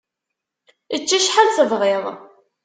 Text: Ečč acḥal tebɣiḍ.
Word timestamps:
Ečč 0.95 1.09
acḥal 1.17 1.49
tebɣiḍ. 1.55 2.05